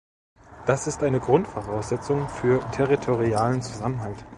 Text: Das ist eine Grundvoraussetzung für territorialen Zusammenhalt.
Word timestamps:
Das 0.65 0.87
ist 0.87 1.03
eine 1.03 1.19
Grundvoraussetzung 1.19 2.27
für 2.27 2.61
territorialen 2.71 3.61
Zusammenhalt. 3.61 4.25